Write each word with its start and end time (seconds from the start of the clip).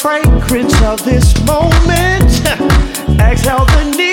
fragrance 0.00 0.80
of 0.82 1.04
this 1.04 1.38
moment. 1.44 2.30
Exhale 3.20 3.66
the 3.66 3.94
need. 3.98 4.09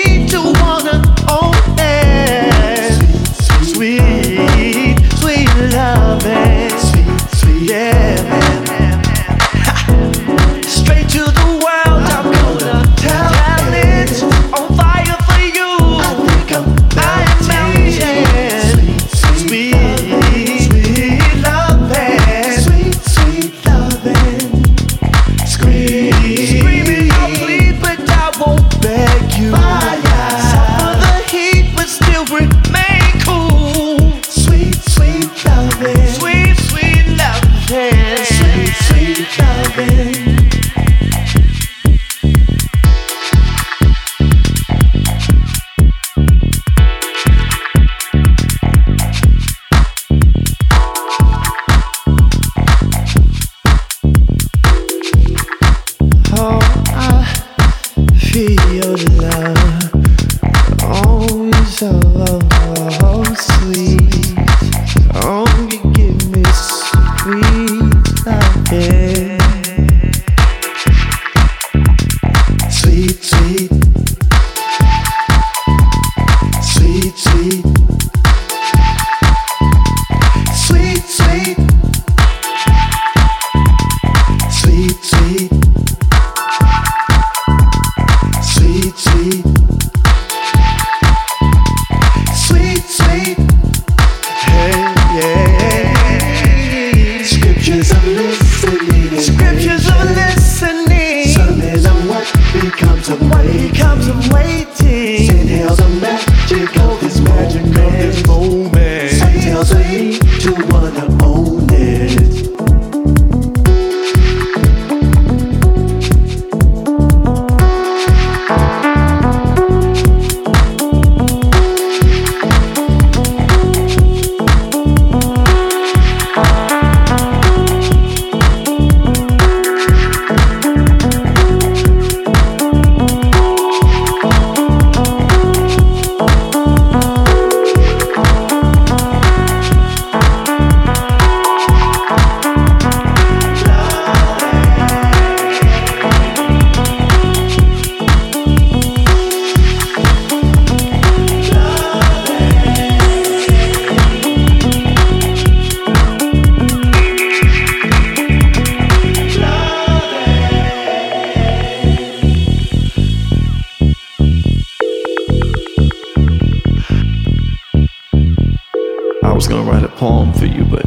Was 169.38 169.46
gonna 169.46 169.70
write 169.70 169.84
a 169.84 169.88
poem 169.88 170.32
for 170.32 170.46
you, 170.46 170.64
but 170.64 170.84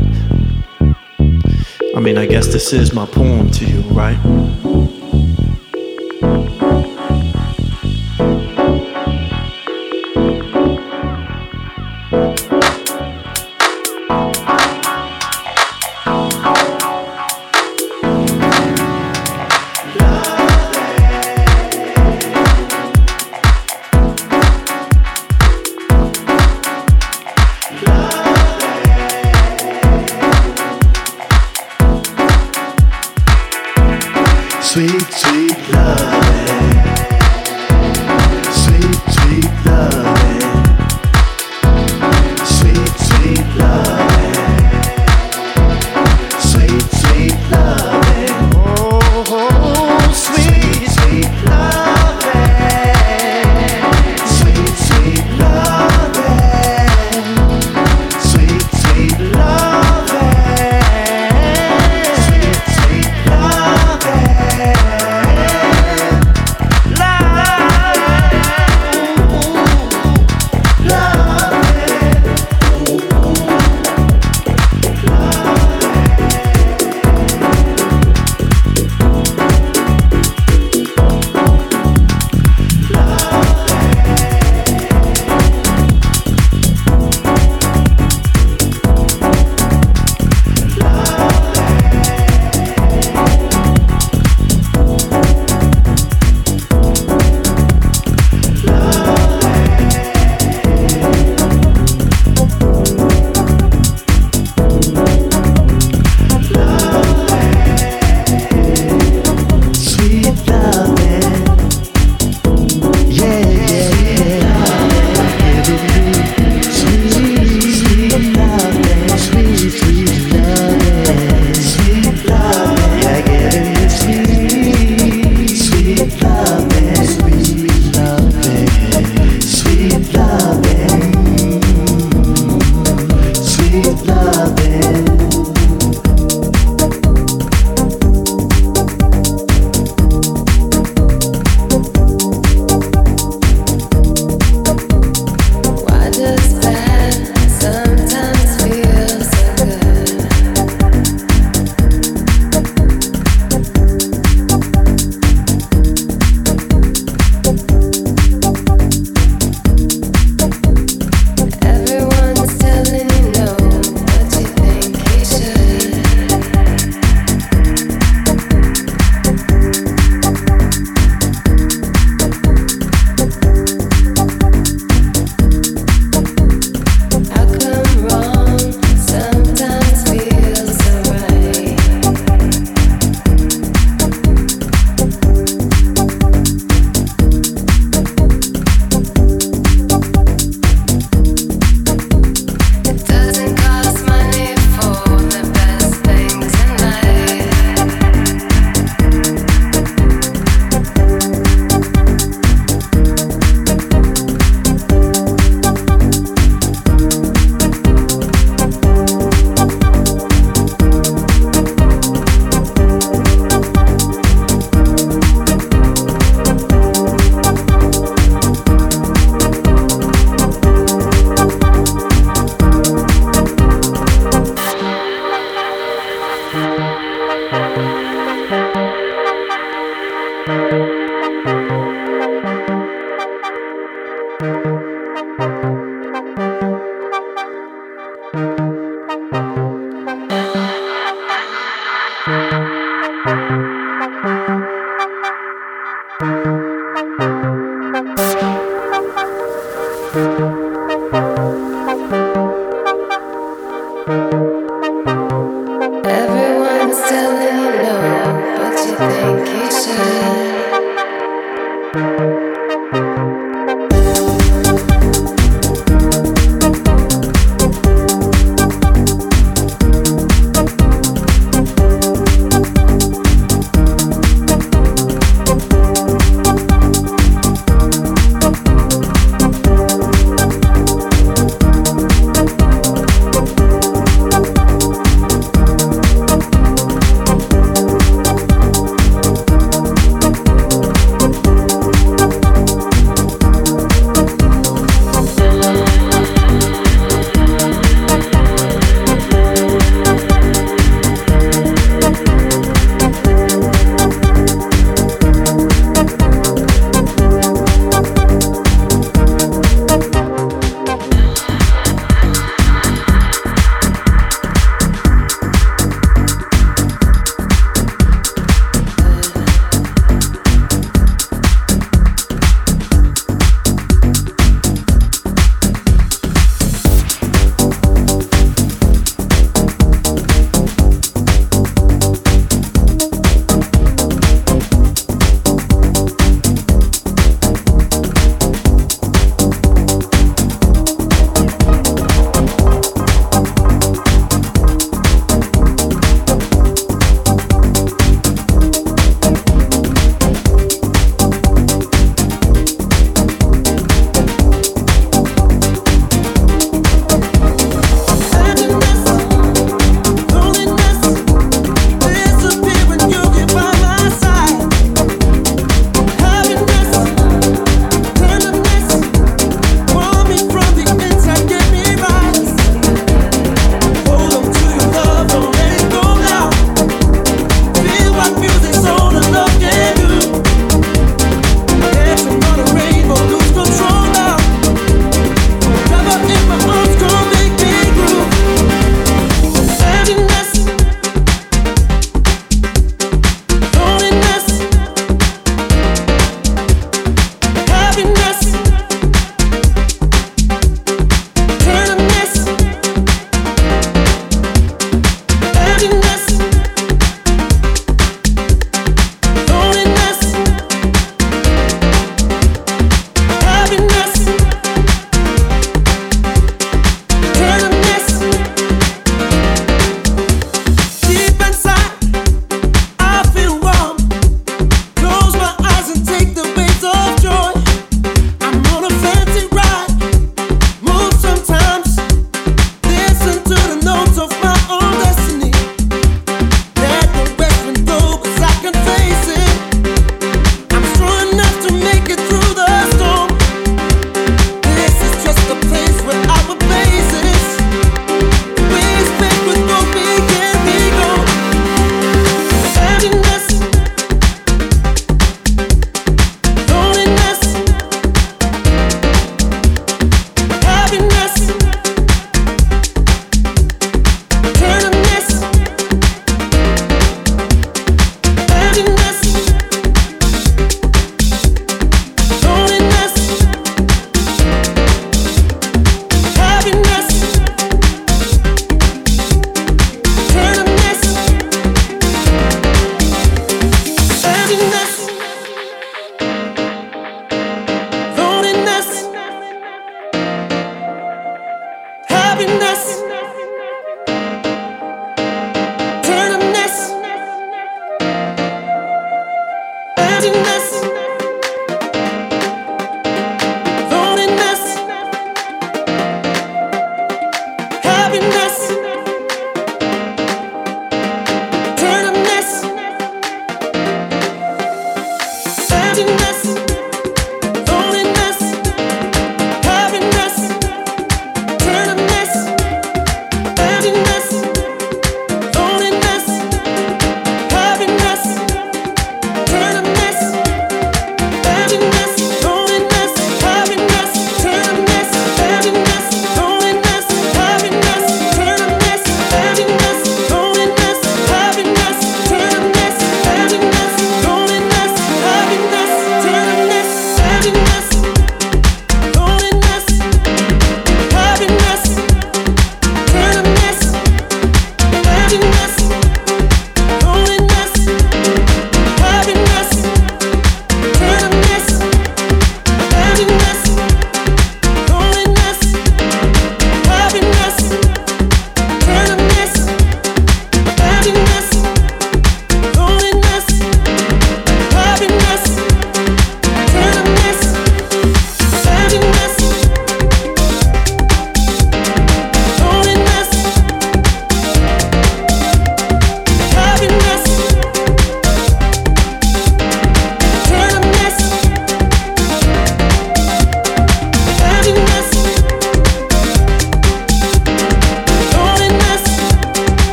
I 1.95 2.01
mean, 2.01 2.17
I 2.17 2.25
guess 2.25 2.47
this 2.47 2.73
is 2.73 2.93
my 2.93 3.05
poem 3.05 3.49
to 3.49 3.63
you, 3.63 3.79
right? 3.91 4.17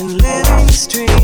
Black 0.00 0.12
man, 0.12 0.18
then 0.18 0.46
I'm 0.46 1.19